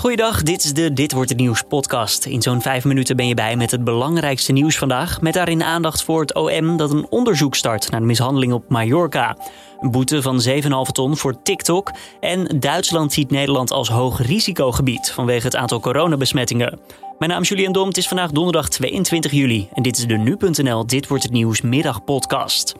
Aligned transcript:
Goeiedag, 0.00 0.42
dit 0.42 0.64
is 0.64 0.72
de 0.72 0.92
Dit 0.92 1.12
wordt 1.12 1.28
het 1.30 1.38
nieuws 1.38 1.62
podcast. 1.62 2.24
In 2.24 2.42
zo'n 2.42 2.62
vijf 2.62 2.84
minuten 2.84 3.16
ben 3.16 3.28
je 3.28 3.34
bij 3.34 3.56
met 3.56 3.70
het 3.70 3.84
belangrijkste 3.84 4.52
nieuws 4.52 4.78
vandaag. 4.78 5.20
Met 5.20 5.34
daarin 5.34 5.62
aandacht 5.62 6.02
voor 6.02 6.20
het 6.20 6.34
OM 6.34 6.76
dat 6.76 6.90
een 6.90 7.06
onderzoek 7.10 7.54
start 7.54 7.90
naar 7.90 8.00
de 8.00 8.06
mishandeling 8.06 8.52
op 8.52 8.68
Mallorca. 8.68 9.36
Een 9.80 9.90
boete 9.90 10.22
van 10.22 10.42
7,5 10.48 10.92
ton 10.92 11.16
voor 11.16 11.42
TikTok. 11.42 11.90
En 12.20 12.60
Duitsland 12.60 13.12
ziet 13.12 13.30
Nederland 13.30 13.70
als 13.70 13.88
hoog 13.88 14.26
risicogebied 14.26 15.10
vanwege 15.10 15.46
het 15.46 15.56
aantal 15.56 15.80
coronabesmettingen. 15.80 16.80
Mijn 17.18 17.30
naam 17.30 17.42
is 17.42 17.48
Julian 17.48 17.72
Dom, 17.72 17.88
het 17.88 17.96
is 17.96 18.08
vandaag 18.08 18.30
donderdag 18.30 18.68
22 18.68 19.32
juli. 19.32 19.68
En 19.72 19.82
dit 19.82 19.98
is 19.98 20.06
de 20.06 20.16
Nu.nl 20.16 20.86
Dit 20.86 21.08
wordt 21.08 21.22
het 21.22 21.32
nieuws 21.32 21.60
middagpodcast. 21.60 22.74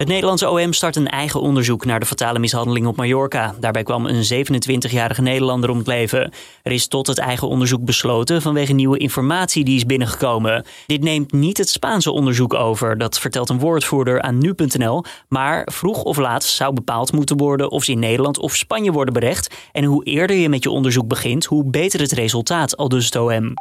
Het 0.00 0.08
Nederlandse 0.08 0.50
OM 0.50 0.72
start 0.72 0.96
een 0.96 1.08
eigen 1.08 1.40
onderzoek 1.40 1.84
naar 1.84 2.00
de 2.00 2.06
fatale 2.06 2.38
mishandeling 2.38 2.86
op 2.86 2.96
Mallorca. 2.96 3.54
Daarbij 3.60 3.82
kwam 3.82 4.06
een 4.06 4.46
27-jarige 4.46 5.22
Nederlander 5.22 5.70
om 5.70 5.78
het 5.78 5.86
leven. 5.86 6.32
Er 6.62 6.72
is 6.72 6.86
tot 6.86 7.06
het 7.06 7.18
eigen 7.18 7.48
onderzoek 7.48 7.84
besloten 7.84 8.42
vanwege 8.42 8.72
nieuwe 8.72 8.98
informatie 8.98 9.64
die 9.64 9.76
is 9.76 9.86
binnengekomen. 9.86 10.64
Dit 10.86 11.02
neemt 11.02 11.32
niet 11.32 11.58
het 11.58 11.68
Spaanse 11.68 12.10
onderzoek 12.10 12.54
over, 12.54 12.98
dat 12.98 13.18
vertelt 13.18 13.48
een 13.48 13.58
woordvoerder 13.58 14.22
aan 14.22 14.38
nu.nl. 14.38 15.04
Maar 15.28 15.68
vroeg 15.72 16.02
of 16.02 16.16
laat 16.16 16.44
zou 16.44 16.74
bepaald 16.74 17.12
moeten 17.12 17.36
worden 17.36 17.70
of 17.70 17.84
ze 17.84 17.92
in 17.92 17.98
Nederland 17.98 18.38
of 18.38 18.56
Spanje 18.56 18.92
worden 18.92 19.14
berecht. 19.14 19.54
En 19.72 19.84
hoe 19.84 20.04
eerder 20.04 20.36
je 20.36 20.48
met 20.48 20.62
je 20.62 20.70
onderzoek 20.70 21.08
begint, 21.08 21.44
hoe 21.44 21.70
beter 21.70 22.00
het 22.00 22.12
resultaat, 22.12 22.76
al 22.76 22.88
dus 22.88 23.04
het 23.04 23.16
OM. 23.16 23.54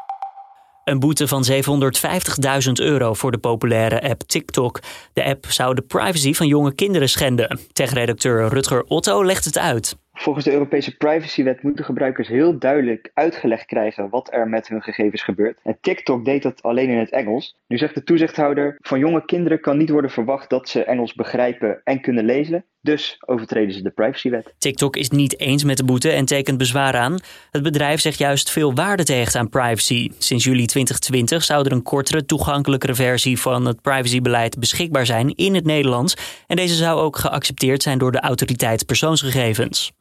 Een 0.90 1.00
boete 1.00 1.28
van 1.28 1.44
750.000 1.52 2.72
euro 2.74 3.14
voor 3.14 3.32
de 3.32 3.38
populaire 3.38 4.02
app 4.10 4.22
TikTok. 4.22 4.80
De 5.14 5.24
app 5.24 5.46
zou 5.46 5.76
de 5.76 5.82
privacy 5.82 6.34
van 6.34 6.48
jonge 6.48 6.74
kinderen 6.74 7.10
schenden. 7.10 7.60
Tech-redacteur 7.74 8.48
Rutger 8.48 8.84
Otto 8.84 9.26
legt 9.26 9.46
het 9.46 9.58
uit. 9.58 9.98
Volgens 10.14 10.46
de 10.46 10.52
Europese 10.52 10.98
privacywet 10.98 11.64
moeten 11.64 11.86
gebruikers 11.86 12.28
heel 12.28 12.60
duidelijk 12.60 13.12
uitgelegd 13.14 13.66
krijgen 13.66 14.10
wat 14.10 14.34
er 14.34 14.48
met 14.48 14.68
hun 14.68 14.82
gegevens 14.82 15.24
gebeurt. 15.24 15.60
En 15.64 15.78
TikTok 15.82 16.26
deed 16.26 16.44
dat 16.44 16.64
alleen 16.64 16.90
in 16.90 16.98
het 16.98 17.12
Engels. 17.12 17.56
Nu 17.68 17.78
zegt 17.78 17.96
de 17.96 18.04
toezichthouder: 18.04 18.76
van 18.80 19.00
jonge 19.00 19.26
kinderen 19.26 19.60
kan 19.60 19.78
niet 19.78 19.90
worden 19.90 20.12
verwacht 20.12 20.50
dat 20.50 20.70
ze 20.70 20.84
Engels 20.84 21.14
begrijpen 21.14 21.82
en 21.84 22.02
kunnen 22.02 22.26
lezen. 22.26 22.66
Dus 22.82 23.18
overtreden 23.26 23.74
ze 23.74 23.82
de 23.82 23.90
privacywet. 23.90 24.54
TikTok 24.58 24.96
is 24.96 25.10
niet 25.10 25.40
eens 25.40 25.64
met 25.64 25.78
de 25.78 25.84
boete 25.84 26.10
en 26.10 26.26
tekent 26.26 26.58
bezwaar 26.58 26.96
aan. 26.96 27.20
Het 27.52 27.64
bedrijf 27.64 28.02
zegt 28.02 28.18
juist 28.18 28.50
veel 28.50 28.74
waarde 28.74 29.04
te 29.04 29.14
hechten 29.14 29.40
aan 29.40 29.50
privacy. 29.50 30.12
Sinds 30.18 30.44
juli 30.44 30.66
2020 30.66 31.44
zou 31.44 31.66
er 31.66 31.72
een 31.72 31.84
kortere, 31.84 32.26
toegankelijkere 32.26 32.96
versie 32.96 33.40
van 33.40 33.66
het 33.66 33.82
privacybeleid 33.82 34.60
beschikbaar 34.60 35.06
zijn 35.06 35.36
in 35.36 35.56
het 35.56 35.66
Nederlands. 35.66 36.14
En 36.48 36.56
deze 36.56 36.76
zou 36.76 37.00
ook 37.00 37.18
geaccepteerd 37.18 37.84
zijn 37.84 37.98
door 37.98 38.12
de 38.12 38.20
autoriteit 38.20 38.86
persoonsgegevens. 38.86 39.92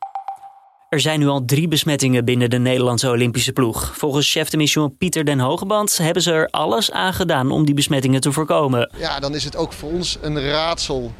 Er 0.88 1.00
zijn 1.00 1.20
nu 1.20 1.26
al 1.26 1.44
drie 1.44 1.68
besmettingen 1.68 2.24
binnen 2.24 2.50
de 2.50 2.58
Nederlandse 2.58 3.08
Olympische 3.08 3.52
ploeg. 3.52 3.96
Volgens 3.96 4.30
chef 4.32 4.48
de 4.48 4.56
mission 4.56 4.96
Pieter 4.96 5.24
den 5.24 5.38
Hogeband 5.38 5.98
hebben 5.98 6.22
ze 6.22 6.32
er 6.32 6.48
alles 6.50 6.90
aan 6.90 7.14
gedaan 7.14 7.50
om 7.50 7.64
die 7.64 7.74
besmettingen 7.74 8.20
te 8.20 8.32
voorkomen. 8.32 8.90
Ja, 8.98 9.20
dan 9.20 9.34
is 9.34 9.44
het 9.44 9.56
ook 9.56 9.72
voor 9.72 9.90
ons 9.90 10.18
een 10.22 10.40
raadsel 10.40 11.12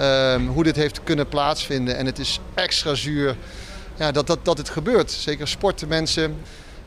um, 0.00 0.48
hoe 0.48 0.64
dit 0.64 0.76
heeft 0.76 1.00
kunnen 1.04 1.28
plaatsvinden. 1.28 1.96
En 1.96 2.06
het 2.06 2.18
is 2.18 2.40
extra 2.54 2.94
zuur 2.94 3.36
ja, 3.98 4.12
dat, 4.12 4.26
dat, 4.26 4.44
dat 4.44 4.58
het 4.58 4.68
gebeurt. 4.68 5.10
Zeker 5.10 5.48
sporten 5.48 6.06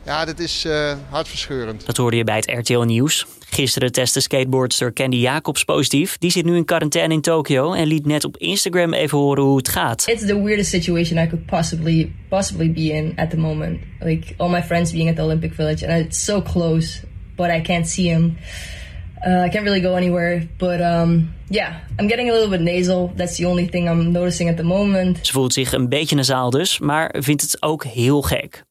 Ja, 0.04 0.24
dit 0.24 0.40
is 0.40 0.64
uh, 0.64 0.92
hartverscheurend. 1.10 1.86
Dat 1.86 1.96
hoorde 1.96 2.16
je 2.16 2.24
bij 2.24 2.36
het 2.36 2.50
RTL 2.58 2.80
Nieuws. 2.80 3.26
Gisteren 3.54 3.92
testte 3.92 4.20
skateboardster 4.20 4.92
Candy 4.92 5.16
Jacobs 5.16 5.64
positief. 5.64 6.18
Die 6.18 6.30
zit 6.30 6.44
nu 6.44 6.56
in 6.56 6.64
quarantaine 6.64 7.14
in 7.14 7.20
Tokio 7.20 7.72
en 7.72 7.86
liet 7.86 8.06
net 8.06 8.24
op 8.24 8.36
Instagram 8.36 8.92
even 8.92 9.18
horen 9.18 9.44
hoe 9.44 9.56
het 9.56 9.68
gaat. 9.68 10.08
It's 10.08 10.26
the 10.26 10.42
weirdest 10.42 10.70
situation 10.70 11.24
I 11.24 11.28
could 11.28 11.46
possibly 11.46 12.14
possibly 12.28 12.72
be 12.72 12.92
in 12.92 13.12
at 13.16 13.30
the 13.30 13.36
moment. 13.36 13.80
Like 14.00 14.34
all 14.36 14.48
my 14.48 14.62
friends 14.62 14.92
being 14.92 15.08
at 15.08 15.16
the 15.16 15.22
Olympic 15.22 15.52
Village 15.54 15.88
and 15.88 16.06
it's 16.06 16.24
so 16.24 16.42
close, 16.42 17.00
but 17.36 17.46
I 17.50 17.60
can't 17.60 17.88
see 17.88 18.08
him. 18.10 18.36
Uh, 19.26 19.44
I 19.44 19.48
can't 19.48 19.64
really 19.64 19.80
go 19.80 19.94
anywhere, 19.94 20.46
but 20.58 20.80
um, 20.80 21.34
yeah, 21.48 21.74
I'm 21.98 22.08
getting 22.08 22.30
a 22.30 22.32
little 22.32 22.50
bit 22.50 22.60
nasal. 22.60 23.12
That's 23.16 23.36
the 23.36 23.46
only 23.46 23.68
thing 23.68 23.88
I'm 23.88 24.12
noticing 24.12 24.50
at 24.50 24.62
moment. 24.62 25.18
Ze 25.26 25.32
voelt 25.32 25.52
zich 25.52 25.72
een 25.72 25.88
beetje 25.88 26.16
nasaal 26.16 26.50
dus, 26.50 26.78
maar 26.78 27.14
vindt 27.18 27.42
het 27.42 27.62
ook 27.62 27.84
heel 27.84 28.22
gek. 28.22 28.64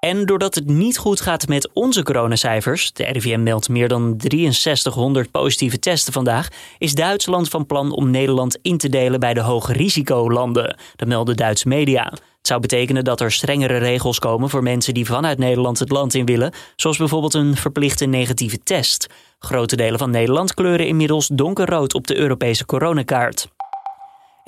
En 0.00 0.26
doordat 0.26 0.54
het 0.54 0.66
niet 0.66 0.98
goed 0.98 1.20
gaat 1.20 1.48
met 1.48 1.70
onze 1.72 2.02
coronacijfers, 2.02 2.92
de 2.92 3.04
RIVM 3.04 3.42
meldt 3.42 3.68
meer 3.68 3.88
dan 3.88 4.14
6300 4.18 5.30
positieve 5.30 5.78
testen 5.78 6.12
vandaag, 6.12 6.48
is 6.78 6.94
Duitsland 6.94 7.48
van 7.48 7.66
plan 7.66 7.92
om 7.92 8.10
Nederland 8.10 8.58
in 8.62 8.78
te 8.78 8.88
delen 8.88 9.20
bij 9.20 9.34
de 9.34 9.40
hoge 9.40 9.72
risicolanden. 9.72 10.76
Dat 10.96 11.08
melden 11.08 11.36
Duitse 11.36 11.68
media. 11.68 12.12
Het 12.40 12.48
zou 12.48 12.60
betekenen 12.60 13.04
dat 13.04 13.20
er 13.20 13.32
strengere 13.32 13.76
regels 13.76 14.18
komen 14.18 14.50
voor 14.50 14.62
mensen 14.62 14.94
die 14.94 15.06
vanuit 15.06 15.38
Nederland 15.38 15.78
het 15.78 15.90
land 15.90 16.14
in 16.14 16.26
willen, 16.26 16.52
zoals 16.76 16.96
bijvoorbeeld 16.98 17.34
een 17.34 17.56
verplichte 17.56 18.06
negatieve 18.06 18.62
test. 18.62 19.06
Grote 19.38 19.76
delen 19.76 19.98
van 19.98 20.10
Nederland 20.10 20.54
kleuren 20.54 20.86
inmiddels 20.86 21.26
donkerrood 21.26 21.94
op 21.94 22.06
de 22.06 22.16
Europese 22.16 22.66
coronakaart. 22.66 23.48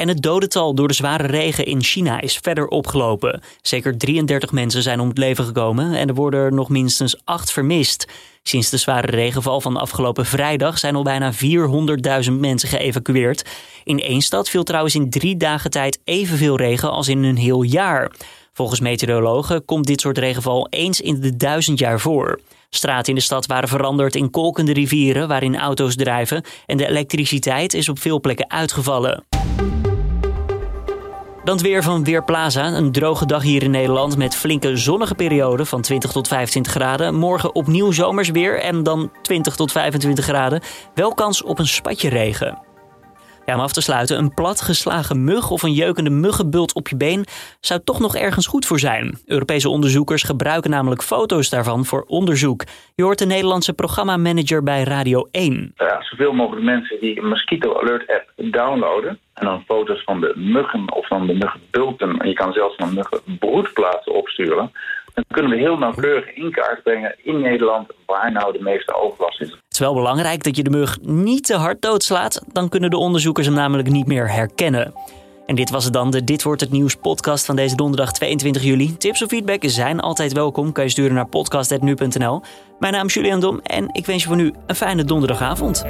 En 0.02 0.08
het 0.08 0.22
dodental 0.22 0.74
door 0.74 0.88
de 0.88 0.94
zware 0.94 1.26
regen 1.26 1.64
in 1.64 1.82
China 1.82 2.20
is 2.20 2.38
verder 2.42 2.66
opgelopen. 2.66 3.42
Zeker 3.60 3.98
33 3.98 4.52
mensen 4.52 4.82
zijn 4.82 5.00
om 5.00 5.08
het 5.08 5.18
leven 5.18 5.44
gekomen 5.44 5.94
en 5.94 6.08
er 6.08 6.14
worden 6.14 6.40
er 6.40 6.52
nog 6.52 6.68
minstens 6.68 7.20
8 7.24 7.52
vermist. 7.52 8.06
Sinds 8.42 8.70
de 8.70 8.76
zware 8.76 9.06
regenval 9.06 9.60
van 9.60 9.76
afgelopen 9.76 10.26
vrijdag 10.26 10.78
zijn 10.78 10.94
al 10.94 11.02
bijna 11.02 11.32
400.000 11.32 12.32
mensen 12.32 12.68
geëvacueerd. 12.68 13.44
In 13.84 13.98
één 13.98 14.20
stad 14.20 14.48
viel 14.48 14.62
trouwens 14.62 14.94
in 14.94 15.10
drie 15.10 15.36
dagen 15.36 15.70
tijd 15.70 16.00
evenveel 16.04 16.56
regen 16.56 16.90
als 16.90 17.08
in 17.08 17.22
een 17.22 17.36
heel 17.36 17.62
jaar. 17.62 18.10
Volgens 18.52 18.80
meteorologen 18.80 19.64
komt 19.64 19.86
dit 19.86 20.00
soort 20.00 20.18
regenval 20.18 20.66
eens 20.70 21.00
in 21.00 21.20
de 21.20 21.36
duizend 21.36 21.78
jaar 21.78 22.00
voor. 22.00 22.40
Straten 22.70 23.08
in 23.08 23.14
de 23.14 23.24
stad 23.24 23.46
waren 23.46 23.68
veranderd 23.68 24.14
in 24.14 24.30
kolkende 24.30 24.72
rivieren 24.72 25.28
waarin 25.28 25.58
auto's 25.58 25.96
drijven 25.96 26.44
en 26.66 26.76
de 26.76 26.88
elektriciteit 26.88 27.74
is 27.74 27.88
op 27.88 27.98
veel 27.98 28.20
plekken 28.20 28.50
uitgevallen. 28.50 29.31
Dan 31.44 31.54
het 31.54 31.62
weer 31.62 31.82
van 31.82 32.04
Weerplaza. 32.04 32.66
Een 32.66 32.92
droge 32.92 33.26
dag 33.26 33.42
hier 33.42 33.62
in 33.62 33.70
Nederland 33.70 34.16
met 34.16 34.34
flinke 34.34 34.76
zonnige 34.76 35.14
perioden 35.14 35.66
van 35.66 35.80
20 35.80 36.12
tot 36.12 36.28
25 36.28 36.72
graden. 36.72 37.14
Morgen 37.14 37.54
opnieuw 37.54 37.90
zomersweer 37.92 38.60
en 38.60 38.82
dan 38.82 39.10
20 39.22 39.56
tot 39.56 39.72
25 39.72 40.24
graden. 40.24 40.60
Wel 40.94 41.14
kans 41.14 41.42
op 41.42 41.58
een 41.58 41.66
spatje 41.66 42.08
regen. 42.08 42.71
Ja, 43.46 43.54
om 43.54 43.60
af 43.60 43.72
te 43.72 43.80
sluiten, 43.80 44.18
een 44.18 44.34
platgeslagen 44.34 45.24
mug 45.24 45.50
of 45.50 45.62
een 45.62 45.72
jeukende 45.72 46.10
muggenbult 46.10 46.74
op 46.74 46.88
je 46.88 46.96
been 46.96 47.24
zou 47.60 47.80
toch 47.84 48.00
nog 48.00 48.16
ergens 48.16 48.46
goed 48.46 48.66
voor 48.66 48.78
zijn. 48.78 49.18
Europese 49.26 49.68
onderzoekers 49.68 50.22
gebruiken 50.22 50.70
namelijk 50.70 51.02
foto's 51.02 51.50
daarvan 51.50 51.84
voor 51.84 52.04
onderzoek. 52.06 52.64
Je 52.94 53.02
hoort 53.02 53.18
de 53.18 53.26
Nederlandse 53.26 53.72
programmamanager 53.72 54.62
bij 54.62 54.82
Radio 54.82 55.28
1. 55.30 55.72
Ja, 55.76 56.02
zoveel 56.02 56.32
mogelijk 56.32 56.64
mensen 56.64 57.00
die 57.00 57.18
een 57.18 57.28
Mosquito 57.28 57.80
Alert 57.80 58.10
app 58.10 58.52
downloaden 58.52 59.18
en 59.34 59.46
dan 59.46 59.64
foto's 59.66 60.02
van 60.04 60.20
de 60.20 60.32
muggen 60.36 60.92
of 60.92 61.06
van 61.06 61.26
de 61.26 61.34
muggenbulten. 61.34 62.18
En 62.18 62.28
je 62.28 62.34
kan 62.34 62.52
zelfs 62.52 62.74
van 62.76 62.94
muggenbroedplaatsen 62.94 64.14
opsturen. 64.14 64.72
Dan 65.14 65.24
kunnen 65.28 65.50
we 65.50 65.58
heel 65.58 65.78
nauwkeurig 65.78 66.34
in 66.34 66.50
kaart 66.50 66.82
brengen 66.82 67.14
in 67.22 67.40
Nederland 67.40 67.88
waar 68.06 68.32
nou 68.32 68.52
de 68.52 68.62
meeste 68.62 68.94
overlast 68.94 69.40
is. 69.40 69.50
Het 69.50 69.72
is 69.72 69.78
wel 69.78 69.94
belangrijk 69.94 70.42
dat 70.42 70.56
je 70.56 70.62
de 70.62 70.70
mug 70.70 70.98
niet 71.00 71.44
te 71.44 71.54
hard 71.54 71.82
doodslaat. 71.82 72.42
Dan 72.52 72.68
kunnen 72.68 72.90
de 72.90 72.96
onderzoekers 72.96 73.46
hem 73.46 73.54
namelijk 73.54 73.90
niet 73.90 74.06
meer 74.06 74.30
herkennen. 74.30 74.94
En 75.46 75.54
dit 75.54 75.70
was 75.70 75.84
het 75.84 75.92
dan, 75.92 76.10
de 76.10 76.24
Dit 76.24 76.42
Wordt 76.42 76.60
Het 76.60 76.70
Nieuws 76.70 76.96
podcast 76.96 77.44
van 77.44 77.56
deze 77.56 77.76
donderdag 77.76 78.12
22 78.12 78.62
juli. 78.62 78.96
Tips 78.96 79.22
of 79.22 79.28
feedback 79.28 79.62
zijn 79.66 80.00
altijd 80.00 80.32
welkom. 80.32 80.72
Kan 80.72 80.84
je 80.84 80.90
sturen 80.90 81.14
naar 81.14 81.26
podcast.nu.nl. 81.26 82.42
Mijn 82.78 82.92
naam 82.92 83.06
is 83.06 83.14
Julian 83.14 83.40
Dom 83.40 83.60
en 83.62 83.88
ik 83.92 84.06
wens 84.06 84.22
je 84.22 84.28
voor 84.28 84.36
nu 84.36 84.52
een 84.66 84.74
fijne 84.74 85.04
donderdagavond. 85.04 85.84